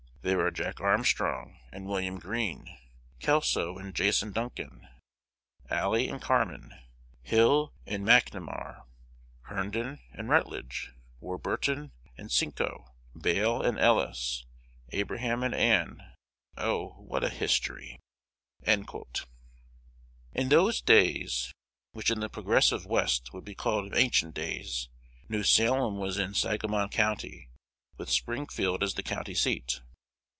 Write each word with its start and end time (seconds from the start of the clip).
There 0.23 0.45
are 0.45 0.51
Jack 0.51 0.79
Armstrong 0.79 1.57
and 1.73 1.87
William 1.87 2.19
Green, 2.19 2.77
Kelso 3.19 3.79
and 3.79 3.95
Jason 3.95 4.31
Duncan, 4.31 4.87
Alley 5.67 6.07
and 6.09 6.21
Carman, 6.21 6.75
Hill 7.23 7.73
and 7.87 8.05
McNamar, 8.05 8.83
Herndon 9.45 9.97
and 10.11 10.29
Rutledge, 10.29 10.91
Warburton 11.19 11.91
and 12.19 12.29
Sincho, 12.31 12.91
Bale 13.19 13.63
and 13.63 13.79
Ellis, 13.79 14.45
Abraham 14.89 15.41
and 15.41 15.55
Ann. 15.55 16.13
Oh, 16.55 16.89
what 16.99 17.23
a 17.23 17.29
history!" 17.29 17.97
In 18.61 18.85
those 20.49 20.81
days, 20.83 21.51
which 21.93 22.11
in 22.11 22.19
the 22.19 22.29
progressive 22.29 22.85
West 22.85 23.33
would 23.33 23.43
be 23.43 23.55
called 23.55 23.95
ancient 23.97 24.35
days, 24.35 24.87
New 25.27 25.41
Salem 25.41 25.97
was 25.97 26.19
in 26.19 26.35
Sangamon 26.35 26.89
County, 26.89 27.49
with 27.97 28.07
Springfield 28.11 28.83
as 28.83 28.93
the 28.93 29.01
county 29.01 29.33
seat. 29.33 29.81